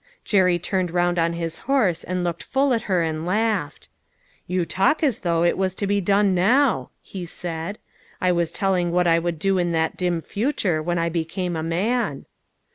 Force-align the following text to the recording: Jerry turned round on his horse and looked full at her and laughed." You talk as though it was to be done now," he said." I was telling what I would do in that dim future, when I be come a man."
Jerry 0.25 0.57
turned 0.57 0.89
round 0.89 1.19
on 1.19 1.33
his 1.33 1.59
horse 1.69 2.03
and 2.03 2.23
looked 2.23 2.41
full 2.41 2.73
at 2.73 2.81
her 2.89 3.03
and 3.03 3.23
laughed." 3.23 3.87
You 4.47 4.65
talk 4.65 5.03
as 5.03 5.19
though 5.19 5.43
it 5.43 5.59
was 5.59 5.75
to 5.75 5.85
be 5.85 6.01
done 6.01 6.33
now," 6.33 6.89
he 7.03 7.23
said." 7.27 7.77
I 8.19 8.31
was 8.31 8.51
telling 8.51 8.91
what 8.91 9.05
I 9.05 9.19
would 9.19 9.37
do 9.37 9.59
in 9.59 9.73
that 9.73 9.97
dim 9.97 10.21
future, 10.23 10.81
when 10.81 10.97
I 10.97 11.09
be 11.09 11.23
come 11.23 11.55
a 11.55 11.61
man." 11.61 12.25